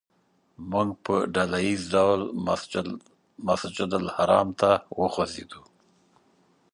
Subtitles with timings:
[0.69, 2.21] موږ په ډله ییز ډول
[3.47, 5.61] مسجدالحرام ته وخوځېدو.